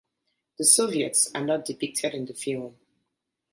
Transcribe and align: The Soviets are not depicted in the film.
The 0.57 0.63
Soviets 0.65 1.29
are 1.35 1.45
not 1.45 1.63
depicted 1.63 2.15
in 2.15 2.25
the 2.25 2.33
film. 2.33 2.75